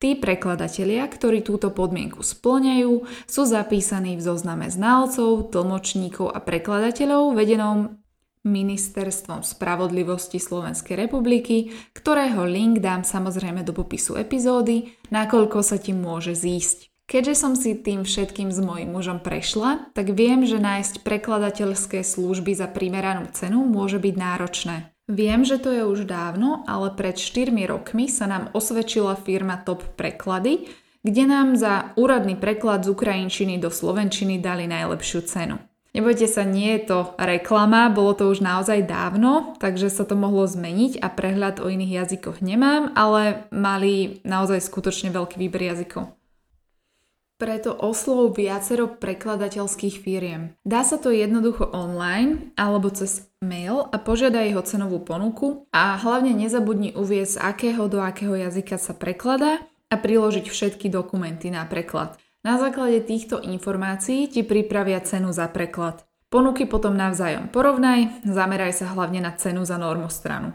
Tí 0.00 0.16
prekladatelia, 0.16 1.04
ktorí 1.04 1.44
túto 1.44 1.68
podmienku 1.68 2.24
splňajú, 2.24 3.04
sú 3.28 3.42
zapísaní 3.44 4.16
v 4.16 4.24
zozname 4.24 4.72
znalcov, 4.72 5.52
tlmočníkov 5.52 6.32
a 6.32 6.40
prekladateľov 6.40 7.36
vedenom 7.36 8.00
Ministerstvom 8.48 9.44
spravodlivosti 9.44 10.40
Slovenskej 10.40 10.96
republiky, 10.96 11.76
ktorého 11.92 12.48
link 12.48 12.80
dám 12.80 13.04
samozrejme 13.04 13.68
do 13.68 13.76
popisu 13.76 14.16
epizódy, 14.16 14.96
nakoľko 15.12 15.60
sa 15.60 15.76
ti 15.76 15.92
môže 15.92 16.32
zísť. 16.32 16.89
Keďže 17.10 17.34
som 17.34 17.58
si 17.58 17.74
tým 17.74 18.06
všetkým 18.06 18.54
s 18.54 18.62
mojim 18.62 18.94
mužom 18.94 19.18
prešla, 19.18 19.90
tak 19.98 20.14
viem, 20.14 20.46
že 20.46 20.62
nájsť 20.62 21.02
prekladateľské 21.02 22.06
služby 22.06 22.54
za 22.54 22.70
primeranú 22.70 23.26
cenu 23.34 23.66
môže 23.66 23.98
byť 23.98 24.14
náročné. 24.14 24.94
Viem, 25.10 25.42
že 25.42 25.58
to 25.58 25.74
je 25.74 25.82
už 25.82 26.06
dávno, 26.06 26.62
ale 26.70 26.94
pred 26.94 27.18
4 27.18 27.50
rokmi 27.66 28.06
sa 28.06 28.30
nám 28.30 28.54
osvedčila 28.54 29.18
firma 29.18 29.58
Top 29.58 29.82
Preklady, 29.98 30.70
kde 31.02 31.26
nám 31.26 31.58
za 31.58 31.90
úradný 31.98 32.38
preklad 32.38 32.86
z 32.86 32.94
ukrajinčiny 32.94 33.58
do 33.58 33.74
slovenčiny 33.74 34.38
dali 34.38 34.70
najlepšiu 34.70 35.26
cenu. 35.26 35.58
Nebojte 35.90 36.30
sa, 36.30 36.46
nie 36.46 36.78
je 36.78 36.94
to 36.94 36.98
reklama, 37.18 37.90
bolo 37.90 38.14
to 38.14 38.30
už 38.30 38.38
naozaj 38.38 38.86
dávno, 38.86 39.58
takže 39.58 39.90
sa 39.90 40.06
to 40.06 40.14
mohlo 40.14 40.46
zmeniť 40.46 41.02
a 41.02 41.10
prehľad 41.10 41.58
o 41.58 41.66
iných 41.66 42.06
jazykoch 42.06 42.38
nemám, 42.38 42.94
ale 42.94 43.50
mali 43.50 44.22
naozaj 44.22 44.62
skutočne 44.62 45.10
veľký 45.10 45.42
výber 45.42 45.74
jazykov 45.74 46.19
preto 47.40 47.72
oslov 47.72 48.36
viacero 48.36 48.84
prekladateľských 48.84 49.96
firiem. 50.04 50.52
Dá 50.60 50.84
sa 50.84 51.00
to 51.00 51.08
jednoducho 51.08 51.72
online 51.72 52.52
alebo 52.60 52.92
cez 52.92 53.32
mail 53.40 53.88
a 53.88 53.96
požiadaj 53.96 54.52
jeho 54.52 54.60
cenovú 54.60 55.00
ponuku 55.00 55.64
a 55.72 55.96
hlavne 55.96 56.36
nezabudni 56.36 56.92
uviesť, 56.92 57.32
z 57.32 57.36
akého 57.40 57.88
do 57.88 58.04
akého 58.04 58.36
jazyka 58.36 58.76
sa 58.76 58.92
prekladá 58.92 59.64
a 59.88 59.94
priložiť 59.96 60.52
všetky 60.52 60.92
dokumenty 60.92 61.48
na 61.48 61.64
preklad. 61.64 62.20
Na 62.44 62.60
základe 62.60 63.00
týchto 63.04 63.40
informácií 63.40 64.28
ti 64.28 64.44
pripravia 64.44 65.00
cenu 65.00 65.32
za 65.32 65.48
preklad. 65.48 66.04
Ponuky 66.30 66.68
potom 66.68 66.94
navzájom 66.94 67.50
porovnaj, 67.50 68.22
zameraj 68.22 68.76
sa 68.76 68.92
hlavne 68.94 69.18
na 69.24 69.34
cenu 69.34 69.66
za 69.66 69.80
normostranu. 69.80 70.54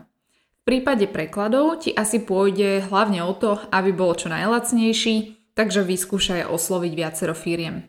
V 0.66 0.74
prípade 0.74 1.06
prekladov 1.06 1.86
ti 1.86 1.94
asi 1.94 2.24
pôjde 2.24 2.90
hlavne 2.90 3.22
o 3.22 3.34
to, 3.38 3.62
aby 3.70 3.94
bol 3.94 4.18
čo 4.18 4.34
najlacnejší, 4.34 5.35
takže 5.56 5.82
vyskúšaj 5.82 6.52
osloviť 6.52 6.92
viacero 6.94 7.34
firiem. 7.34 7.88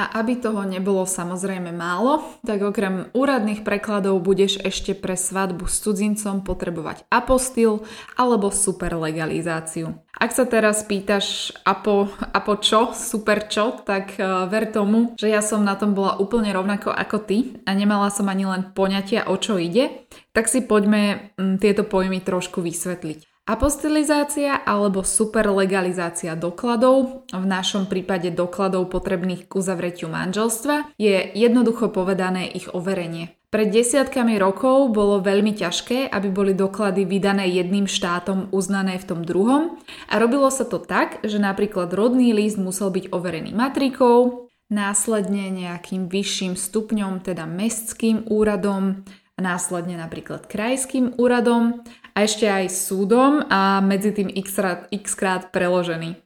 A 0.00 0.22
aby 0.22 0.38
toho 0.40 0.64
nebolo 0.64 1.04
samozrejme 1.04 1.76
málo, 1.76 2.24
tak 2.40 2.64
okrem 2.64 3.12
úradných 3.12 3.66
prekladov 3.66 4.22
budeš 4.24 4.56
ešte 4.64 4.96
pre 4.96 5.12
svadbu 5.12 5.68
s 5.68 5.82
cudzincom 5.84 6.40
potrebovať 6.40 7.04
apostil 7.12 7.84
alebo 8.16 8.48
super 8.48 8.96
legalizáciu. 8.96 10.00
Ak 10.16 10.32
sa 10.32 10.48
teraz 10.48 10.88
pýtaš 10.88 11.52
apo, 11.68 12.08
apo 12.32 12.52
čo, 12.62 12.96
super 12.96 13.44
čo, 13.50 13.76
tak 13.84 14.16
uh, 14.16 14.48
ver 14.48 14.72
tomu, 14.72 15.12
že 15.20 15.28
ja 15.28 15.44
som 15.44 15.60
na 15.60 15.76
tom 15.76 15.92
bola 15.92 16.16
úplne 16.16 16.48
rovnako 16.48 16.96
ako 16.96 17.20
ty 17.20 17.60
a 17.68 17.76
nemala 17.76 18.08
som 18.08 18.30
ani 18.32 18.48
len 18.48 18.72
poňatia 18.72 19.28
o 19.28 19.36
čo 19.36 19.60
ide, 19.60 20.08
tak 20.32 20.48
si 20.48 20.64
poďme 20.64 21.34
tieto 21.60 21.84
pojmy 21.84 22.24
trošku 22.24 22.64
vysvetliť. 22.64 23.29
Apostilizácia 23.50 24.62
alebo 24.62 25.02
superlegalizácia 25.02 26.38
dokladov, 26.38 27.26
v 27.34 27.46
našom 27.50 27.90
prípade 27.90 28.30
dokladov 28.30 28.86
potrebných 28.94 29.50
k 29.50 29.52
uzavretiu 29.58 30.06
manželstva, 30.06 30.94
je 30.94 31.34
jednoducho 31.34 31.90
povedané 31.90 32.46
ich 32.46 32.70
overenie. 32.70 33.34
Pred 33.50 33.74
desiatkami 33.74 34.38
rokov 34.38 34.94
bolo 34.94 35.18
veľmi 35.18 35.58
ťažké, 35.58 36.14
aby 36.14 36.30
boli 36.30 36.54
doklady 36.54 37.02
vydané 37.02 37.50
jedným 37.50 37.90
štátom 37.90 38.54
uznané 38.54 39.02
v 39.02 39.08
tom 39.10 39.26
druhom 39.26 39.82
a 40.06 40.22
robilo 40.22 40.46
sa 40.54 40.62
to 40.62 40.78
tak, 40.78 41.18
že 41.26 41.42
napríklad 41.42 41.90
rodný 41.90 42.30
list 42.30 42.54
musel 42.54 42.94
byť 42.94 43.10
overený 43.10 43.50
matrikou, 43.50 44.46
následne 44.70 45.50
nejakým 45.50 46.06
vyšším 46.06 46.54
stupňom, 46.54 47.26
teda 47.26 47.50
mestským 47.50 48.30
úradom, 48.30 49.02
následne 49.40 49.96
napríklad 49.96 50.46
krajským 50.46 51.16
úradom 51.16 51.82
a 52.14 52.24
ešte 52.24 52.46
aj 52.46 52.70
súdom 52.70 53.42
a 53.48 53.80
medzi 53.80 54.12
tým 54.12 54.28
x 54.30 54.54
krát, 54.54 54.80
x 54.92 55.16
krát 55.16 55.50
preložený. 55.50 56.20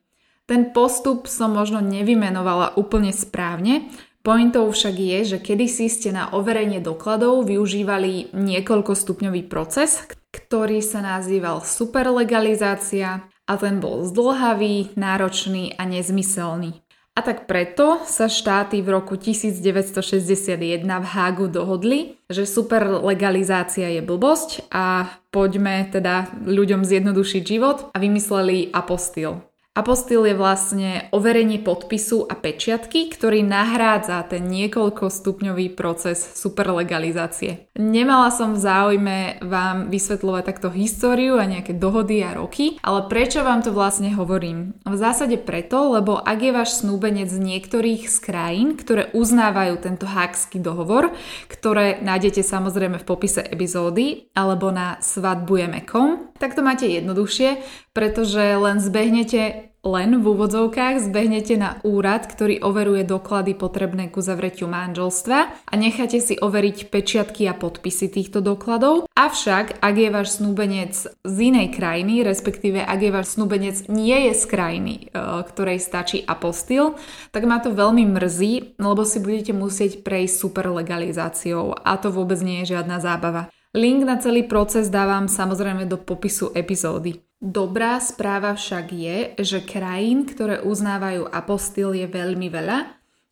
Ten 0.45 0.77
postup 0.77 1.25
som 1.25 1.57
možno 1.57 1.81
nevymenovala 1.81 2.77
úplne 2.77 3.15
správne, 3.15 3.89
Pointou 4.25 4.73
však 4.73 4.97
je, 4.97 5.37
že 5.37 5.39
kedysi 5.45 5.93
ste 5.93 6.09
na 6.09 6.33
overenie 6.33 6.81
dokladov 6.81 7.45
využívali 7.45 8.33
niekoľkostupňový 8.33 9.45
proces, 9.53 10.01
ktorý 10.33 10.81
sa 10.81 11.05
nazýval 11.05 11.61
superlegalizácia 11.61 13.29
a 13.45 13.53
ten 13.61 13.85
bol 13.85 14.09
zdlhavý, 14.09 14.97
náročný 14.97 15.77
a 15.77 15.85
nezmyselný. 15.85 16.84
A 17.15 17.23
tak 17.23 17.47
preto 17.47 18.03
sa 18.11 18.27
štáty 18.27 18.83
v 18.83 18.91
roku 18.91 19.15
1961 19.15 20.83
v 20.83 21.07
Hágu 21.07 21.47
dohodli, 21.47 22.19
že 22.27 22.43
superlegalizácia 22.43 23.87
je 23.87 24.03
blbosť 24.03 24.67
a 24.75 25.07
poďme 25.31 25.87
teda 25.95 26.27
ľuďom 26.43 26.83
zjednodušiť 26.83 27.43
život 27.47 27.95
a 27.95 28.03
vymysleli 28.03 28.75
apostil. 28.75 29.47
Apostil 29.75 30.23
je 30.23 30.39
vlastne 30.39 31.11
overenie 31.11 31.59
podpisu 31.59 32.31
a 32.31 32.39
pečiatky, 32.39 33.11
ktorý 33.11 33.43
nahrádza 33.43 34.23
ten 34.31 34.47
niekoľkostupňový 34.47 35.75
proces 35.75 36.23
superlegalizácie. 36.23 37.75
Nemala 37.75 38.31
som 38.31 38.55
v 38.55 38.63
záujme 38.63 39.19
vám 39.43 39.91
vysvetľovať 39.91 40.43
takto 40.47 40.71
históriu 40.71 41.43
a 41.43 41.51
nejaké 41.51 41.75
dohody 41.75 42.23
a 42.23 42.39
roky, 42.39 42.79
ale 42.87 43.11
prečo 43.11 43.43
vám 43.43 43.67
to 43.67 43.75
vlastne 43.75 44.15
hovorím? 44.15 44.79
V 44.87 44.95
zásade 44.95 45.43
preto, 45.43 45.91
lebo 45.99 46.23
ak 46.23 46.39
je 46.39 46.55
váš 46.55 46.79
snúbenec 46.79 47.27
z 47.27 47.43
niektorých 47.43 48.07
z 48.07 48.17
krajín, 48.23 48.79
ktoré 48.79 49.11
uznávajú 49.11 49.83
tento 49.83 50.07
hákský 50.07 50.63
dohovor, 50.63 51.19
ktoré 51.51 51.99
nájdete 51.99 52.47
samozrejme 52.47 53.03
v 53.03 53.09
popise 53.11 53.43
epizódy 53.43 54.31
alebo 54.39 54.71
na 54.71 55.03
svadbujeme.com, 55.03 56.31
tak 56.39 56.55
to 56.55 56.63
máte 56.63 56.87
jednoduchšie, 56.87 57.59
pretože 57.95 58.43
len 58.59 58.83
zbehnete 58.83 59.71
len 59.85 60.25
v 60.25 60.25
úvodzovkách 60.25 61.13
zbehnete 61.13 61.61
na 61.61 61.77
úrad, 61.85 62.25
ktorý 62.25 62.65
overuje 62.65 63.05
doklady 63.05 63.53
potrebné 63.53 64.09
k 64.09 64.17
uzavretiu 64.17 64.65
manželstva 64.65 65.39
a 65.69 65.73
necháte 65.77 66.25
si 66.25 66.41
overiť 66.41 66.89
pečiatky 66.89 67.45
a 67.47 67.55
podpisy 67.55 68.09
týchto 68.09 68.41
dokladov. 68.41 69.05
Avšak, 69.13 69.85
ak 69.85 69.95
je 69.95 70.09
váš 70.09 70.41
snúbenec 70.41 70.97
z 71.13 71.37
inej 71.37 71.77
krajiny, 71.77 72.25
respektíve 72.25 72.81
ak 72.81 72.97
je 72.97 73.11
váš 73.13 73.37
snúbenec 73.37 73.77
nie 73.93 74.33
je 74.33 74.33
z 74.33 74.45
krajiny, 74.49 74.95
e, 75.13 75.21
ktorej 75.45 75.85
stačí 75.85 76.25
apostil, 76.25 76.97
tak 77.29 77.45
ma 77.45 77.61
to 77.61 77.77
veľmi 77.77 78.09
mrzí, 78.09 78.81
lebo 78.81 79.05
si 79.05 79.21
budete 79.21 79.53
musieť 79.53 80.01
prejsť 80.01 80.35
super 80.35 80.73
legalizáciou 80.73 81.77
a 81.77 82.01
to 82.01 82.09
vôbec 82.09 82.41
nie 82.41 82.65
je 82.65 82.73
žiadna 82.73 83.05
zábava. 83.05 83.53
Link 83.75 84.07
na 84.07 84.17
celý 84.17 84.47
proces 84.47 84.87
dávam 84.87 85.27
samozrejme 85.27 85.85
do 85.91 85.99
popisu 85.99 86.55
epizódy. 86.55 87.24
Dobrá 87.43 87.99
správa 88.01 88.55
však 88.55 88.87
je, 88.91 89.19
že 89.41 89.59
krajín, 89.63 90.27
ktoré 90.27 90.63
uznávajú 90.63 91.29
apostil 91.29 91.95
je 91.95 92.07
veľmi 92.09 92.49
veľa, 92.49 92.79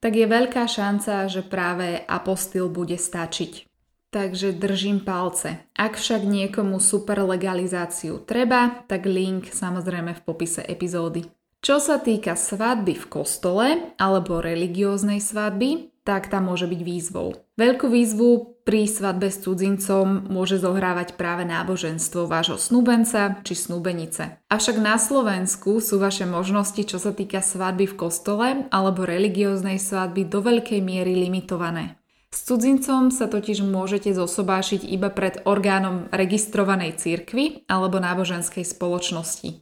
tak 0.02 0.18
je 0.18 0.26
veľká 0.26 0.66
šanca, 0.66 1.30
že 1.30 1.46
práve 1.46 2.02
apostil 2.10 2.66
bude 2.66 2.98
stačiť. 2.98 3.70
Takže 4.12 4.52
držím 4.58 5.00
palce. 5.06 5.64
Ak 5.72 5.96
však 5.96 6.26
niekomu 6.26 6.82
super 6.82 7.24
legalizáciu 7.24 8.20
treba, 8.20 8.84
tak 8.84 9.08
link 9.08 9.48
samozrejme 9.48 10.12
v 10.12 10.24
popise 10.26 10.60
epizódy. 10.60 11.24
Čo 11.62 11.78
sa 11.78 12.02
týka 12.02 12.34
svadby 12.34 12.98
v 12.98 13.06
kostole 13.06 13.66
alebo 13.96 14.42
religióznej 14.42 15.22
svadby, 15.22 15.91
tak 16.02 16.28
tá 16.30 16.42
môže 16.42 16.66
byť 16.66 16.80
výzvou. 16.82 17.38
Veľkú 17.54 17.86
výzvu 17.86 18.58
pri 18.66 18.86
svadbe 18.86 19.30
s 19.30 19.42
cudzincom 19.42 20.26
môže 20.30 20.58
zohrávať 20.58 21.14
práve 21.18 21.42
náboženstvo 21.46 22.30
vášho 22.30 22.58
snúbenca 22.58 23.42
či 23.42 23.54
snúbenice. 23.54 24.42
Avšak 24.50 24.78
na 24.78 24.98
Slovensku 24.98 25.78
sú 25.78 25.98
vaše 26.02 26.26
možnosti, 26.26 26.82
čo 26.82 26.98
sa 26.98 27.10
týka 27.14 27.42
svadby 27.42 27.90
v 27.90 27.98
kostole 27.98 28.46
alebo 28.70 29.06
religióznej 29.06 29.78
svadby 29.78 30.26
do 30.26 30.42
veľkej 30.42 30.82
miery 30.82 31.14
limitované. 31.14 31.98
S 32.32 32.48
cudzincom 32.48 33.12
sa 33.12 33.28
totiž 33.28 33.60
môžete 33.60 34.08
zosobášiť 34.16 34.88
iba 34.88 35.12
pred 35.12 35.44
orgánom 35.44 36.08
registrovanej 36.08 36.96
cirkvy 36.96 37.68
alebo 37.68 38.00
náboženskej 38.00 38.64
spoločnosti. 38.64 39.60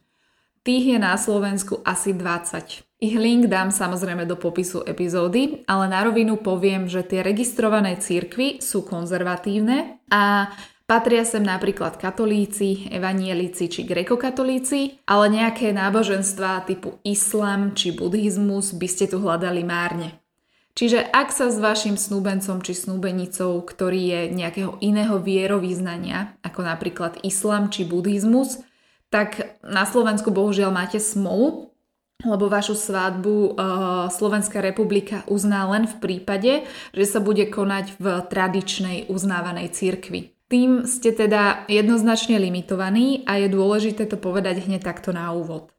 Tých 0.61 0.85
je 0.95 0.99
na 1.01 1.17
Slovensku 1.17 1.83
asi 1.83 2.15
20. 2.15 2.90
Ich 3.01 3.17
link 3.17 3.49
dám 3.49 3.73
samozrejme 3.73 4.29
do 4.29 4.37
popisu 4.37 4.85
epizódy, 4.85 5.65
ale 5.65 5.89
na 5.89 6.05
rovinu 6.05 6.37
poviem, 6.37 6.85
že 6.85 7.01
tie 7.01 7.25
registrované 7.25 7.97
církvy 7.97 8.61
sú 8.61 8.85
konzervatívne 8.85 10.05
a 10.13 10.53
patria 10.85 11.25
sem 11.25 11.41
napríklad 11.41 11.97
katolíci, 11.97 12.93
evanielici 12.93 13.73
či 13.73 13.89
grekokatolíci, 13.89 15.01
ale 15.09 15.33
nejaké 15.33 15.73
náboženstva 15.73 16.69
typu 16.69 17.01
islam 17.01 17.73
či 17.73 17.97
buddhizmus 17.97 18.77
by 18.77 18.89
ste 18.93 19.09
tu 19.09 19.17
hľadali 19.17 19.65
márne. 19.65 20.21
Čiže 20.77 21.01
ak 21.01 21.33
sa 21.33 21.49
s 21.49 21.57
vašim 21.57 21.97
snúbencom 21.97 22.61
či 22.61 22.77
snúbenicou, 22.77 23.65
ktorý 23.65 24.01
je 24.13 24.21
nejakého 24.37 24.77
iného 24.85 25.17
vierovýznania, 25.17 26.37
ako 26.45 26.69
napríklad 26.69 27.17
islam 27.25 27.73
či 27.73 27.89
buddhizmus, 27.89 28.61
tak 29.09 29.57
na 29.65 29.89
Slovensku 29.89 30.29
bohužiaľ 30.29 30.69
máte 30.69 31.01
smolu, 31.01 31.70
lebo 32.25 32.53
vašu 32.53 32.77
svadbu 32.77 33.37
uh, 33.37 33.53
Slovenská 34.13 34.61
republika 34.61 35.25
uzná 35.27 35.65
len 35.71 35.89
v 35.89 35.97
prípade, 35.99 36.53
že 36.93 37.05
sa 37.09 37.19
bude 37.23 37.49
konať 37.49 37.97
v 37.97 38.07
tradičnej 38.29 39.09
uznávanej 39.09 39.73
cirkvi. 39.73 40.37
Tým 40.51 40.83
ste 40.83 41.15
teda 41.15 41.65
jednoznačne 41.71 42.35
limitovaní 42.43 43.23
a 43.23 43.39
je 43.39 43.47
dôležité 43.47 44.11
to 44.11 44.19
povedať 44.19 44.67
hneď 44.67 44.83
takto 44.83 45.15
na 45.15 45.31
úvod. 45.31 45.71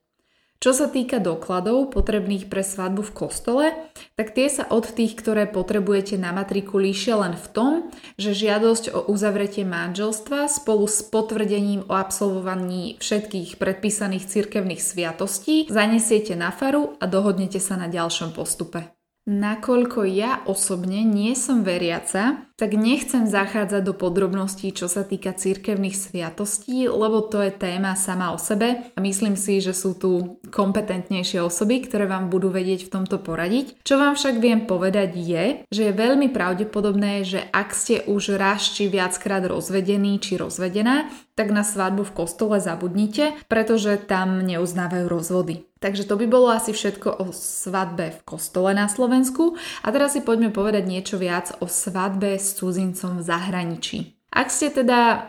Čo 0.62 0.78
sa 0.78 0.94
týka 0.94 1.18
dokladov 1.18 1.90
potrebných 1.90 2.46
pre 2.46 2.62
svadbu 2.62 3.02
v 3.02 3.16
kostole, 3.18 3.66
tak 4.14 4.38
tie 4.38 4.46
sa 4.46 4.70
od 4.70 4.86
tých, 4.94 5.18
ktoré 5.18 5.50
potrebujete 5.50 6.22
na 6.22 6.30
matriku 6.30 6.78
líšia 6.78 7.18
len 7.18 7.34
v 7.34 7.48
tom, 7.50 7.74
že 8.14 8.38
žiadosť 8.38 8.94
o 8.94 9.10
uzavretie 9.10 9.66
manželstva 9.66 10.46
spolu 10.46 10.86
s 10.86 11.02
potvrdením 11.02 11.90
o 11.90 11.98
absolvovaní 11.98 13.02
všetkých 13.02 13.58
predpísaných 13.58 14.30
cirkevných 14.30 14.86
sviatostí 14.86 15.66
zanesiete 15.66 16.38
na 16.38 16.54
faru 16.54 16.94
a 17.02 17.10
dohodnete 17.10 17.58
sa 17.58 17.74
na 17.74 17.90
ďalšom 17.90 18.30
postupe. 18.38 19.01
Nakoľko 19.30 20.02
ja 20.10 20.42
osobne 20.50 21.06
nie 21.06 21.38
som 21.38 21.62
veriaca, 21.62 22.42
tak 22.58 22.74
nechcem 22.74 23.30
zachádzať 23.30 23.82
do 23.86 23.94
podrobností, 23.94 24.74
čo 24.74 24.90
sa 24.90 25.06
týka 25.06 25.38
cirkevných 25.38 25.94
sviatostí, 25.94 26.90
lebo 26.90 27.22
to 27.30 27.38
je 27.46 27.54
téma 27.54 27.94
sama 27.94 28.34
o 28.34 28.42
sebe 28.42 28.90
a 28.94 28.98
myslím 28.98 29.38
si, 29.38 29.62
že 29.62 29.78
sú 29.78 29.94
tu 29.94 30.42
kompetentnejšie 30.50 31.38
osoby, 31.38 31.86
ktoré 31.86 32.10
vám 32.10 32.34
budú 32.34 32.50
vedieť 32.50 32.90
v 32.90 32.94
tomto 32.98 33.22
poradiť. 33.22 33.86
Čo 33.86 34.02
vám 34.02 34.18
však 34.18 34.42
viem 34.42 34.66
povedať 34.66 35.14
je, 35.14 35.46
že 35.70 35.82
je 35.90 35.94
veľmi 35.94 36.34
pravdepodobné, 36.34 37.22
že 37.22 37.46
ak 37.54 37.78
ste 37.78 38.02
už 38.10 38.42
raz 38.42 38.74
či 38.74 38.90
viackrát 38.90 39.46
rozvedení 39.46 40.18
či 40.18 40.34
rozvedená, 40.34 41.14
tak 41.38 41.54
na 41.54 41.62
svadbu 41.62 42.10
v 42.10 42.26
kostole 42.26 42.58
zabudnite, 42.58 43.38
pretože 43.46 44.02
tam 44.02 44.42
neuznávajú 44.42 45.06
rozvody. 45.06 45.71
Takže 45.82 46.06
to 46.06 46.14
by 46.14 46.30
bolo 46.30 46.54
asi 46.54 46.78
všetko 46.78 47.26
o 47.26 47.34
svadbe 47.34 48.14
v 48.14 48.20
kostole 48.22 48.78
na 48.78 48.86
Slovensku. 48.86 49.58
A 49.82 49.90
teraz 49.90 50.14
si 50.14 50.22
poďme 50.22 50.54
povedať 50.54 50.86
niečo 50.86 51.18
viac 51.18 51.58
o 51.58 51.66
svadbe 51.66 52.38
s 52.38 52.54
cudzincom 52.54 53.18
v 53.18 53.26
zahraničí. 53.26 53.98
Ak 54.32 54.48
ste 54.48 54.72
teda 54.72 55.02
e, 55.12 55.20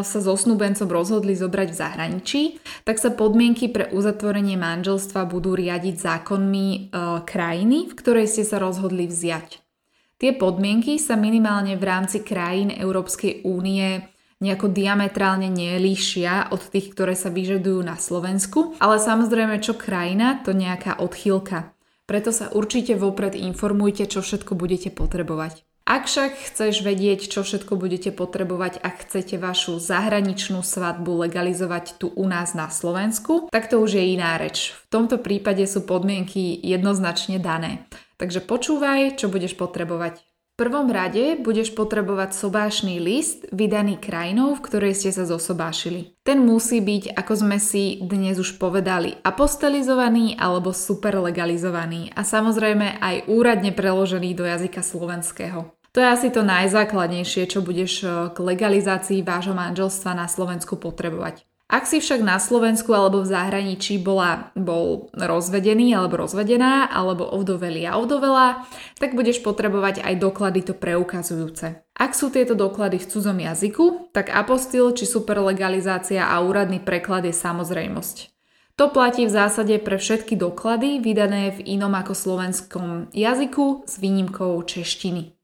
sa 0.00 0.18
so 0.22 0.32
snúbencom 0.32 0.88
rozhodli 0.88 1.36
zobrať 1.36 1.68
v 1.74 1.76
zahraničí, 1.76 2.42
tak 2.88 2.96
sa 2.96 3.12
podmienky 3.12 3.68
pre 3.68 3.92
uzatvorenie 3.92 4.56
manželstva 4.56 5.28
budú 5.28 5.52
riadiť 5.52 6.00
zákonmi 6.00 6.66
e, 6.72 6.78
krajiny, 7.28 7.92
v 7.92 7.94
ktorej 7.98 8.30
ste 8.30 8.48
sa 8.48 8.56
rozhodli 8.56 9.10
vziať. 9.10 9.60
Tie 10.16 10.32
podmienky 10.32 10.96
sa 10.96 11.20
minimálne 11.20 11.76
v 11.76 11.84
rámci 11.84 12.24
krajín 12.24 12.72
Európskej 12.72 13.44
únie 13.44 14.00
nejako 14.40 14.68
diametrálne 14.68 15.48
nelíšia 15.48 16.52
od 16.52 16.60
tých, 16.60 16.92
ktoré 16.92 17.16
sa 17.16 17.32
vyžadujú 17.32 17.80
na 17.80 17.96
Slovensku, 17.96 18.76
ale 18.82 19.00
samozrejme 19.00 19.60
čo 19.64 19.76
krajina, 19.76 20.44
to 20.44 20.52
nejaká 20.52 21.00
odchýlka. 21.00 21.72
Preto 22.06 22.30
sa 22.30 22.52
určite 22.54 22.94
vopred 22.94 23.34
informujte, 23.34 24.06
čo 24.06 24.22
všetko 24.22 24.54
budete 24.54 24.94
potrebovať. 24.94 25.66
Ak 25.86 26.10
však 26.10 26.50
chceš 26.50 26.82
vedieť, 26.82 27.30
čo 27.30 27.46
všetko 27.46 27.78
budete 27.78 28.10
potrebovať 28.10 28.82
a 28.82 28.90
chcete 28.90 29.38
vašu 29.38 29.78
zahraničnú 29.78 30.58
svadbu 30.58 31.30
legalizovať 31.30 32.02
tu 32.02 32.10
u 32.10 32.26
nás 32.26 32.58
na 32.58 32.66
Slovensku, 32.74 33.46
tak 33.54 33.70
to 33.70 33.78
už 33.78 33.94
je 33.94 34.18
iná 34.18 34.34
reč. 34.34 34.74
V 34.74 34.86
tomto 34.90 35.22
prípade 35.22 35.62
sú 35.70 35.86
podmienky 35.86 36.58
jednoznačne 36.58 37.38
dané. 37.38 37.86
Takže 38.18 38.42
počúvaj, 38.42 39.14
čo 39.14 39.30
budeš 39.30 39.54
potrebovať 39.54 40.26
prvom 40.56 40.88
rade 40.88 41.36
budeš 41.36 41.76
potrebovať 41.76 42.32
sobášny 42.32 42.96
list 42.96 43.44
vydaný 43.52 44.00
krajinou, 44.00 44.56
v 44.56 44.64
ktorej 44.64 44.96
ste 44.96 45.12
sa 45.12 45.28
zosobášili. 45.28 46.16
Ten 46.24 46.40
musí 46.42 46.80
byť, 46.80 47.12
ako 47.12 47.32
sme 47.36 47.60
si 47.60 48.00
dnes 48.00 48.40
už 48.40 48.56
povedali, 48.56 49.20
apostelizovaný 49.20 50.40
alebo 50.40 50.72
super 50.72 51.20
legalizovaný 51.20 52.10
a 52.16 52.24
samozrejme 52.24 52.98
aj 52.98 53.28
úradne 53.28 53.70
preložený 53.70 54.32
do 54.32 54.48
jazyka 54.48 54.80
slovenského. 54.80 55.76
To 55.96 56.04
je 56.04 56.12
asi 56.12 56.28
to 56.28 56.44
najzákladnejšie, 56.44 57.48
čo 57.48 57.64
budeš 57.64 58.04
eh, 58.04 58.10
k 58.32 58.36
legalizácii 58.36 59.24
vášho 59.24 59.56
manželstva 59.56 60.12
na 60.12 60.28
Slovensku 60.28 60.76
potrebovať. 60.76 61.48
Ak 61.66 61.82
si 61.90 61.98
však 61.98 62.22
na 62.22 62.38
Slovensku 62.38 62.94
alebo 62.94 63.26
v 63.26 63.30
zahraničí 63.34 63.98
bola, 63.98 64.54
bol 64.54 65.10
rozvedený 65.10 65.98
alebo 65.98 66.22
rozvedená, 66.22 66.86
alebo 66.86 67.26
ovdovelý 67.26 67.90
a 67.90 67.98
ovdovela, 67.98 68.62
tak 69.02 69.18
budeš 69.18 69.42
potrebovať 69.42 69.98
aj 69.98 70.14
doklady 70.14 70.62
to 70.62 70.78
preukazujúce. 70.78 71.82
Ak 71.98 72.14
sú 72.14 72.30
tieto 72.30 72.54
doklady 72.54 73.02
v 73.02 73.08
cudzom 73.10 73.42
jazyku, 73.42 74.14
tak 74.14 74.30
apostil 74.30 74.94
či 74.94 75.10
superlegalizácia 75.10 76.30
a 76.30 76.38
úradný 76.38 76.78
preklad 76.78 77.26
je 77.26 77.34
samozrejmosť. 77.34 78.30
To 78.78 78.92
platí 78.94 79.26
v 79.26 79.34
zásade 79.34 79.74
pre 79.82 79.98
všetky 79.98 80.38
doklady 80.38 81.02
vydané 81.02 81.50
v 81.50 81.66
inom 81.66 81.90
ako 81.98 82.14
slovenskom 82.14 83.10
jazyku 83.10 83.88
s 83.90 83.98
výnimkou 83.98 84.62
češtiny 84.62 85.35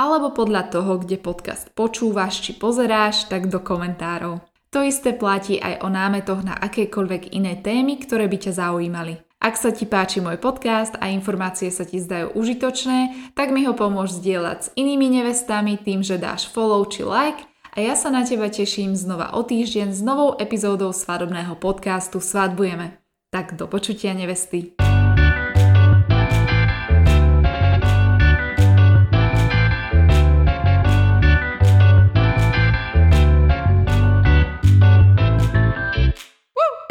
alebo 0.00 0.32
podľa 0.32 0.72
toho, 0.72 1.04
kde 1.04 1.20
podcast 1.20 1.68
počúvaš 1.76 2.40
či 2.40 2.56
pozeráš, 2.56 3.28
tak 3.28 3.52
do 3.52 3.60
komentárov. 3.60 4.40
To 4.72 4.80
isté 4.80 5.12
platí 5.12 5.60
aj 5.60 5.84
o 5.84 5.92
námetoch 5.92 6.40
na 6.40 6.56
akékoľvek 6.56 7.36
iné 7.36 7.60
témy, 7.60 8.00
ktoré 8.00 8.24
by 8.24 8.48
ťa 8.48 8.56
zaujímali. 8.56 9.20
Ak 9.36 9.60
sa 9.60 9.68
ti 9.68 9.84
páči 9.84 10.24
môj 10.24 10.40
podcast 10.40 10.96
a 10.96 11.12
informácie 11.12 11.68
sa 11.68 11.84
ti 11.84 12.00
zdajú 12.00 12.32
užitočné, 12.32 13.28
tak 13.36 13.52
mi 13.52 13.68
ho 13.68 13.76
pomôž 13.76 14.16
zdieľať 14.16 14.58
s 14.64 14.72
inými 14.80 15.12
nevestami 15.20 15.76
tým, 15.76 16.00
že 16.00 16.16
dáš 16.16 16.48
follow 16.48 16.88
či 16.88 17.04
like– 17.04 17.44
a 17.76 17.84
ja 17.84 17.92
sa 17.92 18.08
na 18.08 18.24
teba 18.24 18.48
teším 18.48 18.96
znova 18.96 19.36
o 19.36 19.44
týždeň 19.44 19.92
s 19.92 20.00
novou 20.00 20.32
epizódou 20.40 20.96
svadobného 20.96 21.60
podcastu 21.60 22.24
Svadbujeme. 22.24 22.96
Tak 23.28 23.60
do 23.60 23.68
počutia 23.68 24.16
nevesty. 24.16 24.85